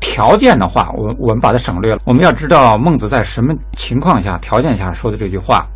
[0.00, 2.00] 条件的话，我我们把它省略了。
[2.06, 5.66] 我们要知道孟子在什么情况下、条件下说的这句话。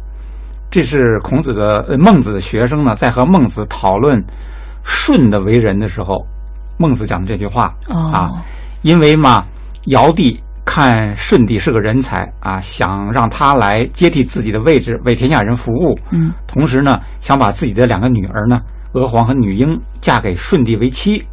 [0.71, 4.23] 这是孔子的、呃、孟子的学生呢，在和孟子讨论
[4.85, 6.25] 舜的为人的时候，
[6.77, 7.75] 孟子讲的这句话。
[7.89, 8.45] 哦啊，
[8.83, 9.45] 因为嘛，
[9.87, 15.99] 尧帝看舜帝是个人才啊，想让他来接替自己的位置，为天下人服务。
[16.11, 18.59] 嗯，同时呢，想把自己的两个女儿呢，
[18.93, 19.69] 娥皇和女英
[20.01, 21.25] 嫁给舜帝为妻。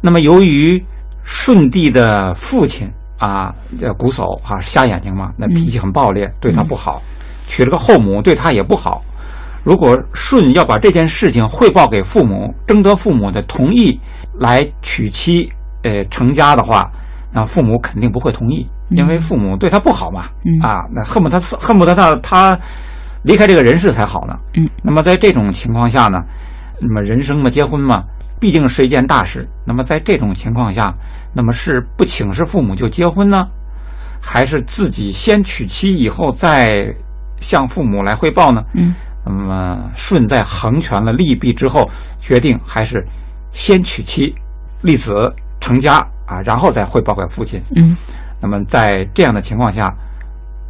[0.00, 0.84] 那么，由于
[1.24, 7.00] 舜帝的父亲啊，呃，瞽叟啊，瞎眼睛嘛，那脾气很暴烈，对他不好，
[7.52, 9.02] 娶了个后母，对他也不好。
[9.62, 14.00] 如果舜要把这件事情汇报给父母，征得父母的同意
[14.40, 15.46] 来娶妻，
[15.82, 16.90] 呃，成家的话，
[17.30, 22.58] 那父母肯定不会同意，因为父母对他不好嘛，嗯啊，那恨不得他恨不得他他
[23.22, 24.34] 离开这个人世才好呢。
[24.54, 26.20] 嗯，那么在这种情况下呢，
[26.80, 28.02] 那么人生嘛，结婚嘛，
[28.40, 29.46] 毕竟是一件大事。
[29.66, 30.90] 那么在这种情况下，
[31.34, 33.46] 那么是不请示父母就结婚呢，
[34.22, 36.92] 还是自己先娶妻以后再
[37.42, 38.62] 向父母来汇报呢？
[38.72, 38.94] 嗯，
[39.26, 41.88] 那么舜在衡权了利弊之后，
[42.20, 43.04] 决定还是
[43.50, 44.34] 先娶妻、
[44.80, 45.12] 立子、
[45.60, 47.60] 成家啊，然后再汇报给父亲。
[47.76, 47.94] 嗯，
[48.40, 49.92] 那么在这样的情况下，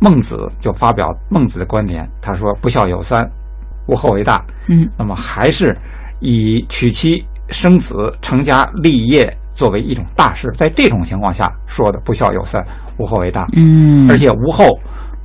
[0.01, 3.25] 孟子就发表孟子的观点，他说：“不孝有三，
[3.87, 5.77] 无后为大。”嗯，那么还是
[6.21, 12.61] 以娶妻、生子、成家立业作为一种大事，在这种情况下说的“不孝有三，
[12.99, 13.47] 无后为大”。
[13.55, 14.77] 嗯而且无后，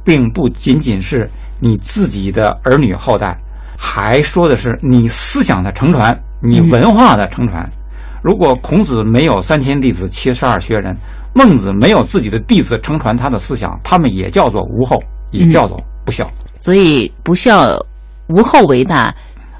[0.07, 1.29] 并不仅仅是
[1.59, 3.37] 你自己的儿女后代，
[3.77, 7.69] 还说的是你思想的承传，你文化的承传。
[8.23, 10.95] 如果孔子没有三千弟子、七十二学人，
[11.33, 14.97] 孟子没有自己的弟子承传他的思想，他们也叫做无后，
[15.31, 16.25] 也叫做不孝。
[16.55, 17.77] 所以不孝
[18.27, 19.13] 无后为大，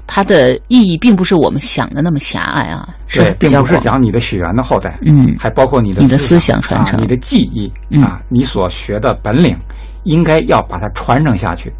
[0.06, 9.54] 它的意义并不是我们想的那么狭隘啊，是对，并不是讲你的血缘的后代，嗯还包括你的你的思思想传承啊、你的技艺、嗯啊，你所学的本领，
[10.08, 11.72] 应该要把它传承下去。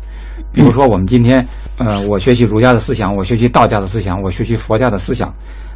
[0.52, 1.44] 比如说，我们今天，
[1.78, 5.32] 呃，我学习儒家的思想，我学习道家的思想，我学习佛家的思想，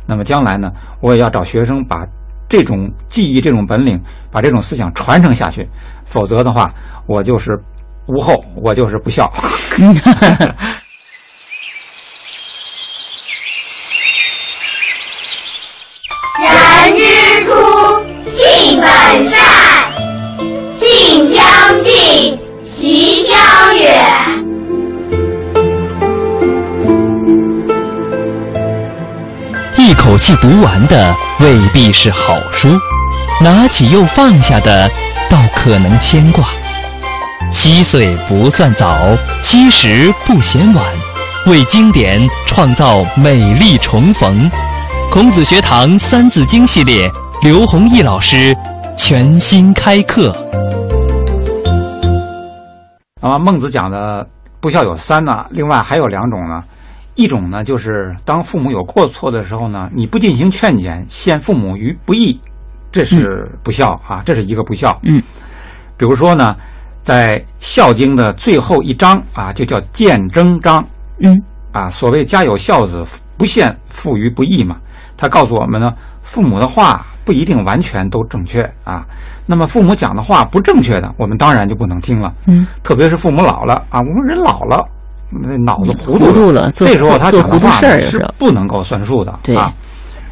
[0.07, 2.07] 那么将来呢，我也要找学生把
[2.49, 4.01] 这种技艺、这种本领，
[4.31, 5.67] 把这种思想传承下去。
[6.05, 6.73] 否则的话，
[7.07, 7.59] 我就是
[8.07, 9.31] 无后，我就是不孝。
[29.93, 32.81] 一口气读完的未必是好书，
[33.43, 34.91] 拿起又放下的
[35.29, 36.49] 倒可能牵挂。
[37.51, 38.99] 七岁不算早，
[39.43, 40.83] 七十不嫌晚，
[41.45, 44.51] 为经典创造美丽重逢。
[45.11, 47.11] 孔子学堂《三字经》系列，
[47.43, 48.57] 刘弘毅老师
[48.97, 50.35] 全新开课。
[53.21, 54.27] 那么孟子讲的
[54.59, 56.65] 不孝有三呢，另外还有两种呢。
[57.15, 62.41] 一种呢，就是当父母有过错的时候呢，你不进行劝谏，陷父母于不义，
[62.91, 64.99] 这是不孝啊，这是一个不孝。
[65.03, 65.23] 嗯，
[65.97, 66.57] 比如说呢，
[67.03, 70.83] 在《孝经》的最后一章啊，就叫谏争章。
[71.19, 71.39] 嗯，
[71.73, 73.03] 啊，所谓家有孝子，
[73.37, 74.77] 不陷父于不义嘛。
[75.17, 75.93] 他告诉我们呢，
[76.23, 79.07] 父母的话不一定完全都正确啊。
[79.47, 82.33] 那么父母讲的话不正确的，我们当然就不能听了。
[82.47, 84.89] 嗯，特别是父母老了啊，我们人老了。
[85.41, 89.73] 那脑子糊涂糊涂了这时候他做讲的话糊涂事儿是不能够算数的对啊。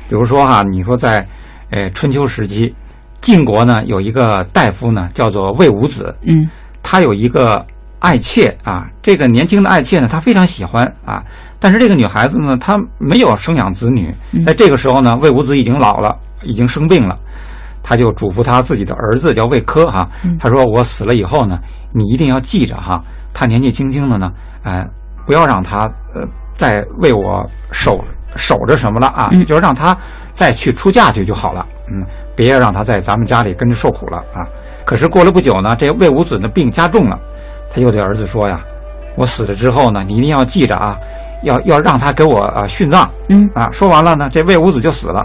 [0.09, 1.25] 比如说哈、你说在
[1.71, 2.75] 呃春秋时期，
[3.21, 6.49] 晋国呢有一个大夫呢叫做魏武子，嗯
[6.83, 7.65] 他有一个
[8.01, 11.23] 爱妾啊，这个年轻的爱妾呢，他非常喜欢啊，
[11.61, 17.17] 但是这个女孩子呢，她没有生养子女，嗯在这个时候呢，魏武子已经老了，已经生病了，
[17.83, 21.59] 他就嘱咐他自己的儿子叫魏科哈，嗯他说我死了以后呢，
[21.93, 23.03] 你一定要记着哈，
[23.33, 24.31] 他年纪轻轻的呢，
[24.65, 24.87] 呃，
[25.27, 26.23] 不要让他呃
[26.53, 27.99] 再为我守
[28.37, 29.97] 守着什么了啊，嗯就是让他
[30.35, 32.05] 再去出嫁去就好了，嗯，
[32.37, 34.47] 别让他在咱们家里跟着受苦了啊。
[34.85, 37.19] 可是过了不久呢，这魏武子的病加重了，
[37.73, 38.61] 他又对儿子说呀
[39.17, 40.97] ：“我死了之后呢，你一定要记着啊，
[41.45, 45.25] 要要让他给我啊殉葬。”嗯啊，说完了呢，这魏武子就死了。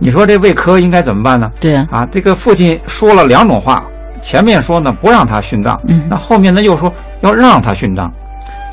[0.00, 1.50] 你说这魏科应该怎么办呢？
[1.60, 3.84] 对啊，啊，这个父亲说了两种话，
[4.22, 8.10] 前面说呢不让他殉葬，嗯那后面呢又说要让他殉葬，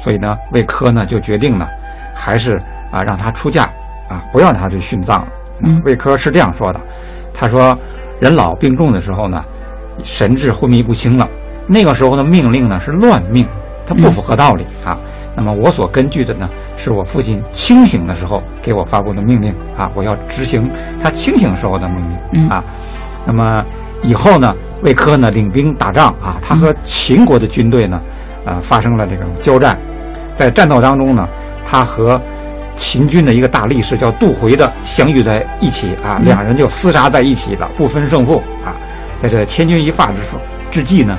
[0.01, 1.67] 所以呢魏科呢就决定呢，
[2.15, 2.55] 还是
[2.91, 3.63] 啊让他出嫁
[4.09, 5.27] 啊，不要让他去殉葬了。
[5.63, 6.79] 嗯魏科是这样说的，
[7.33, 7.77] 他说
[8.19, 9.43] 人老病重的时候呢，
[10.01, 11.27] 神志昏迷不清了，
[11.67, 13.45] 那个时候的命令呢是乱命，
[13.85, 14.97] 它不符合道理啊。
[15.39, 20.67] 那么我所根据的呢，是我父亲清醒的时候给我发布的命令啊，我要执行
[20.99, 22.63] 他清醒时候的命令嗯啊。
[23.23, 23.63] 那么
[24.01, 28.01] 以后呢，魏科呢领兵打仗啊，他和秦国的军队呢，
[28.45, 29.77] 呃，发生了这种交战，
[30.33, 31.27] 在战斗当中呢，
[31.63, 32.19] 他和
[32.73, 38.73] 秦军的一个大力士叫杜回的相遇在一起啊，嗯两人就厮杀在一起了，不分胜负啊。
[39.19, 40.35] 在这千钧一发之时
[40.71, 41.15] 之际呢，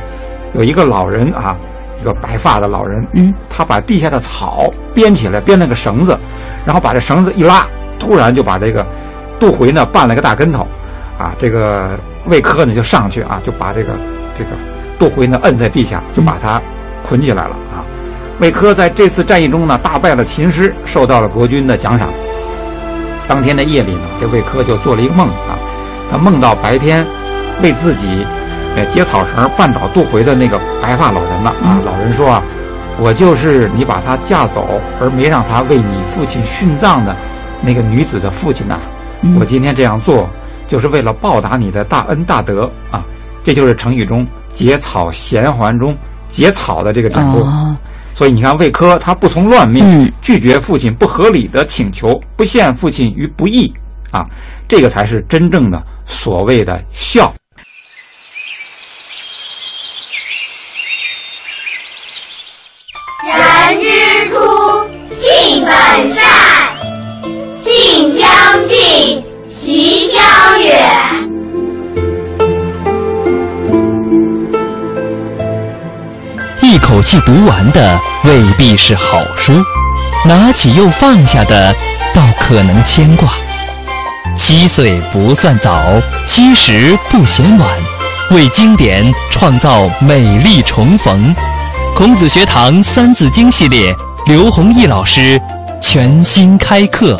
[0.55, 1.55] 有一个老人啊，
[2.01, 6.17] 一个白发的老人，嗯，他把地下的草编起来，编了个绳子，
[6.65, 7.67] 然后把这绳子一拉，
[7.99, 8.87] 突然就把这个
[9.41, 10.67] 杜回呢绊了个大跟头，
[11.19, 13.95] 啊，这个魏科呢就上去啊，就把这个
[14.37, 14.51] 这个
[14.99, 16.61] 杜回呢摁在地下，就把他
[17.03, 17.83] 捆起来了啊。
[18.41, 22.09] 魏科在这次战役中呢大败了秦师，受到了国君的奖赏。
[23.27, 25.59] 当天的夜里呢，这魏科就做了一个梦啊，
[26.09, 27.05] 他梦到白天
[27.61, 28.25] 为自己
[28.79, 31.81] 呃接草绳绊倒杜回的那个白发老人了啊。
[31.85, 32.43] 老人说啊，
[33.01, 37.17] 我就是你把他嫁走而没让他为你父亲殉葬的
[37.63, 38.79] 那个女子的父亲呐、
[39.23, 40.29] 嗯我今天这样做，
[40.69, 43.03] 就是为了报答你的大恩大德啊！
[43.43, 44.25] 这就是成语中
[44.55, 45.93] “结草衔环”中
[46.29, 47.41] “结草”的这个典故。
[47.41, 47.77] 哦
[48.15, 53.73] 所以你看，魏科他不从乱命，嗯拒绝父亲不合理的请求，不陷父亲于不义
[54.11, 54.25] 啊，
[54.67, 57.33] 这个才是真正的所谓的孝。
[63.29, 63.37] 人
[63.83, 63.87] 之
[64.31, 64.89] 初，
[65.23, 65.71] 性本
[66.17, 66.25] 善，
[67.63, 68.27] 性相
[68.71, 69.23] 近，
[69.63, 70.69] 习相远。
[76.63, 79.53] 一口气读完的未必是好书，
[80.25, 81.75] 拿起又放下的
[82.15, 83.35] 倒可能牵挂。
[84.39, 85.83] 七岁不算早，
[86.27, 87.69] 七十不嫌晚，
[88.31, 91.35] 为经典创造美丽重逢。
[91.99, 93.93] 孔子学堂《三字经》系列，
[94.25, 95.37] 刘弘毅老师
[95.81, 97.19] 全新开课。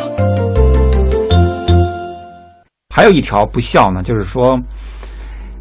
[2.95, 4.57] 还有一条不孝呢，就是说，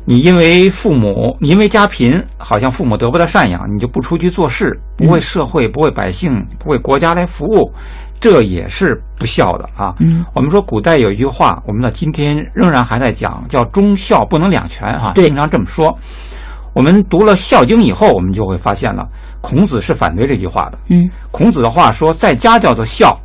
[0.05, 7.69] 你因为父母，你因为家贫，好像父母得不到赡养，你就不出去做事，不为社会，不为百姓，不为国家来服务，
[8.21, 9.93] 这也是不孝的啊。
[9.99, 15.93] 嗯，我们说古代有一句话，我们到今天仍然还在讲，叫忠孝不能两全啊、经常这么说。
[16.79, 19.05] 我们读了《孝经》以后，我们就会发现了，
[19.41, 20.79] 孔子是反对这句话的。
[20.91, 23.19] 嗯，孔子的话说，在家叫做孝，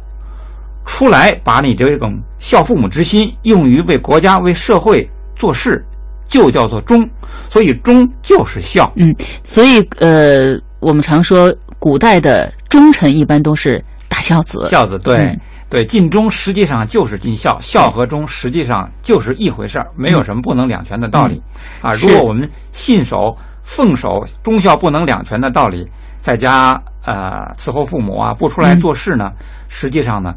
[0.88, 5.86] 出来把你这种孝父母之心用于为国家、为社会做事，
[6.28, 7.08] 就叫做忠。
[7.48, 8.92] 所以忠就是孝。
[8.96, 13.80] 嗯，所以呃，我们常说古代的忠臣一般都是
[14.10, 14.66] 大孝子。
[14.66, 15.40] 孝子对、嗯
[15.74, 21.42] 对，尽忠实际上就是尽孝，孝和忠实际上就是一回事儿，没有什么不能两全的道理、
[21.82, 21.96] 啊。
[21.96, 28.80] 如果我们信守、奉守忠孝不能两全的道理，在家呃伺候父母啊，不出来嗯。
[28.80, 29.32] 做事呢，
[29.68, 30.32] 实际上呢，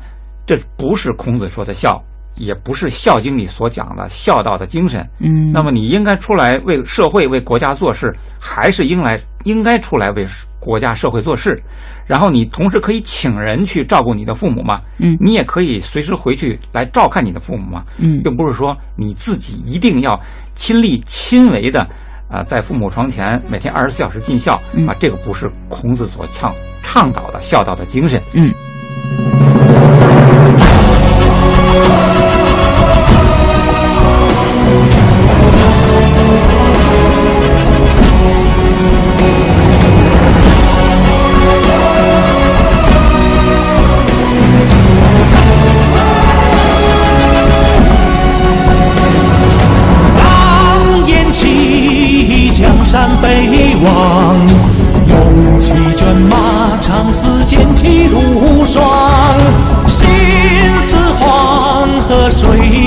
[0.46, 2.02] 这不是孔子说的孝，
[2.36, 5.06] 也不是《孝经》里所讲的孝道的精神。
[5.20, 10.26] 嗯，那么你应该出来为社会、为国家做事，还是应来应该出来为
[10.60, 11.60] 国家、社会做事？
[12.06, 14.80] 然后你同时可以请人去照顾你的父母嘛？
[14.98, 17.82] 嗯你也可以随时回去来照看你的父母嘛？
[17.98, 20.18] 嗯并不是说你自己一定要
[20.54, 21.86] 亲力亲为的
[22.28, 28.20] 啊、在父母床前每天二十四小时尽孝、嗯啊，这个不是孔子所倡倡导的孝道的精神。
[28.34, 28.52] 嗯。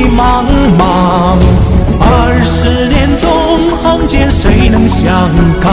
[0.06, 0.45] 茫
[0.78, 1.38] 茫，
[2.00, 3.30] 二十年纵
[3.82, 5.08] 横间，谁能相
[5.60, 5.72] 抗？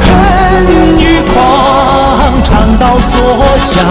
[0.00, 3.20] 恨与狂，长刀所
[3.56, 3.84] 向。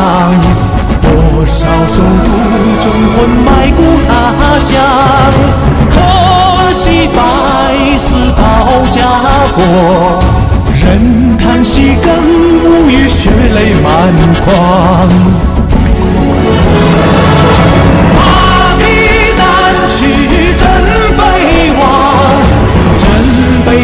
[1.01, 2.31] 多少手足
[2.79, 4.11] 忠魂埋骨他
[4.59, 4.71] 乡，
[5.89, 8.41] 可惜百死报
[8.89, 8.97] 家
[9.53, 9.59] 国，
[10.81, 12.13] 任叹息更
[12.63, 13.87] 无语，血泪满
[14.41, 14.51] 眶。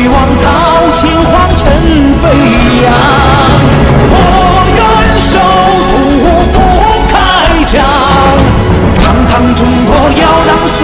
[0.07, 0.43] 望草
[0.93, 1.71] 青黄尘
[2.21, 2.23] 飞
[2.83, 2.87] 扬。
[4.11, 4.13] 我
[4.75, 4.79] 愿
[5.19, 5.33] 守
[5.89, 5.91] 土
[6.53, 6.57] 不
[7.11, 7.13] 开
[7.65, 7.77] 疆，
[9.03, 10.77] 堂堂中国要让四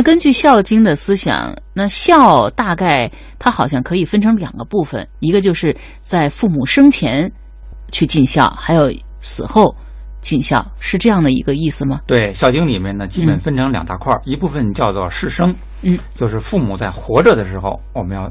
[0.00, 7.30] 那根据《孝经》的思想，那孝大概它好像可以分成两个部分，一个就是在父母生前
[7.92, 8.90] 去尽孝，还有
[9.20, 9.76] 死后
[10.22, 12.00] 尽孝，是这样的一个意思吗？
[12.06, 18.26] 对，《孝经》里面呢，基本分成两大块儿，一部分叫做事生，嗯，就是父母在活着的时候，我们要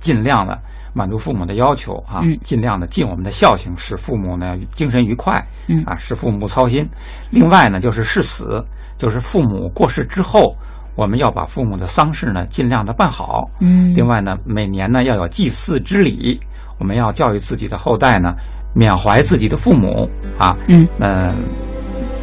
[0.00, 0.58] 尽量的
[0.92, 6.84] 满足父母的要求啊，嗯尽量的尽我们的孝行，使父母呢精神愉快，嗯啊，使父母操心。
[7.30, 8.60] 另外呢，就是事死，
[8.98, 10.52] 就是父母过世之后，
[10.94, 13.48] 我们要把父母的丧事呢尽量的办好。
[13.60, 13.94] 嗯。
[13.96, 16.38] 另外呢，每年呢要有祭祀之礼，
[16.78, 18.34] 我们要教育自己的后代呢
[18.74, 21.32] 缅怀自己的父母啊，嗯，那、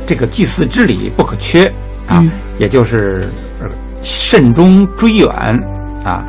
[0.05, 1.67] 这个祭祀之礼不可缺
[2.07, 2.31] 啊，嗯。
[2.59, 3.29] 也就是
[3.61, 3.67] 呃
[4.01, 5.29] 慎终追远
[6.03, 6.23] 啊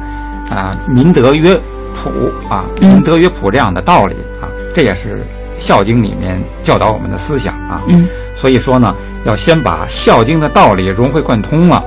[0.50, 1.56] 啊，民德曰
[1.94, 2.10] 朴
[2.48, 2.90] 啊，嗯。
[2.90, 5.16] 民德曰朴这样的道理啊，这也是
[5.58, 7.82] 《孝经》里面教导我们的思想啊。
[7.88, 11.82] 嗯，所以说呢，要先把《孝经》的道理融会贯通了，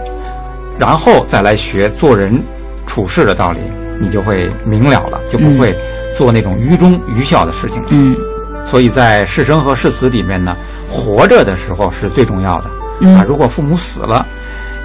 [0.79, 2.31] 然后再来学做人
[2.85, 3.59] 处事的道理，
[4.01, 5.75] 你就会明了了，就不会
[6.17, 7.89] 做那种愚忠愚孝的事情了。
[7.91, 8.15] 嗯
[8.65, 10.55] 所以在是生和是死里面呢，
[10.87, 12.69] 活着的时候是最重要的、
[13.01, 13.25] 嗯啊。
[13.27, 14.25] 如果父母死了，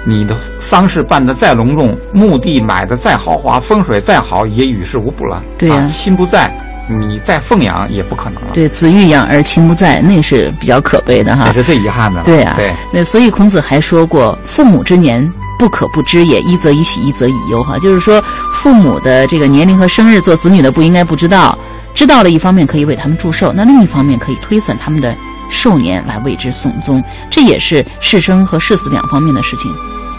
[0.05, 5.41] 你的丧事办得再隆重，墓地买的再豪华，风水再好，也与事无补了。
[5.57, 6.53] 对呀啊，心不在，
[6.89, 8.49] 你再奉养也不可能了。
[8.53, 11.47] 对，子欲养而亲不在，那是比较可悲的哈。
[11.47, 12.21] 也是最遗憾的。
[12.23, 15.25] 对啊，对，那所以孔子还说过：“父母之年，
[15.59, 16.41] 不可不知也。
[16.41, 18.19] 一则以喜，一则以忧。”哈，就是说
[18.51, 21.55] 父母的这个年龄和生日，做子女的不应该不知道。
[21.93, 25.13] 知道了，一方面可以为他们祝寿，那另一方面可以推算他们的
[25.49, 27.03] 寿年来为之送终。
[27.29, 29.69] 这也是是生和是死两方面的事情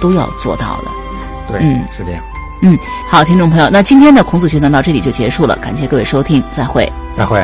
[0.00, 0.90] 都要做到的。
[1.50, 2.22] 对，嗯是这样。
[2.62, 2.78] 嗯，
[3.08, 6.86] 好，听众朋友，那今天的孔子学堂到这里就结束了，感谢各位收听，再会。
[7.16, 7.40] 再会。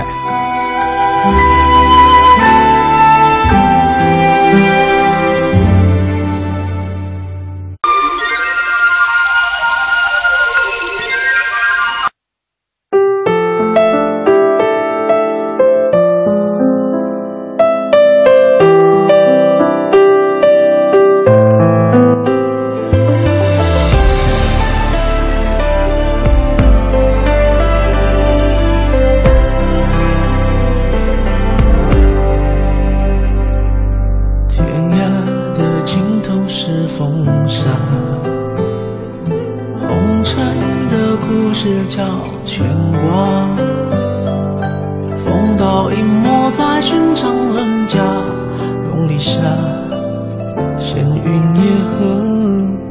[51.39, 51.99] 今夜何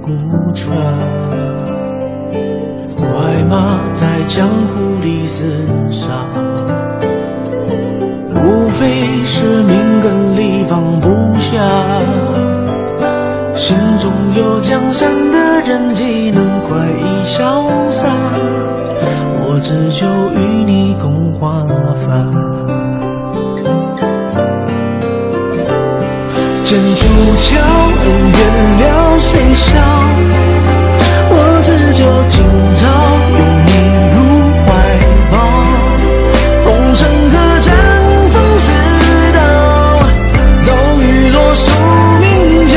[0.03, 0.11] 故
[0.53, 0.77] 穿
[2.95, 5.41] 快马，在江湖里厮
[5.89, 6.11] 杀，
[8.45, 8.85] 无非
[9.25, 11.59] 是命根里放不下。
[13.55, 18.07] 心中有江山的人，岂能快意潇洒？
[19.41, 21.65] 我只求与你共华
[21.95, 22.54] 发。
[26.75, 27.07] 剑出
[27.37, 27.55] 鞘
[28.03, 28.39] 恩怨
[28.81, 29.79] 了谁笑
[31.29, 32.35] 我只求今
[32.75, 32.83] 朝
[33.31, 33.69] 拥你
[34.11, 34.15] 入
[34.65, 34.67] 怀
[35.31, 35.33] 抱
[36.65, 36.99] 红尘
[37.29, 37.67] 客栈
[38.29, 38.67] 风似
[39.31, 39.39] 刀
[40.59, 40.67] 骤
[40.99, 41.71] 雨落宿
[42.19, 42.73] 命敲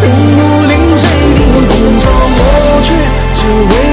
[0.00, 0.04] 任
[0.36, 1.04] 武林谁
[1.34, 2.40] 领风骚我
[2.84, 2.88] 却
[3.34, 3.87] 只为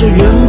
[0.00, 0.39] 是缘。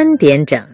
[0.00, 0.70] 三点整。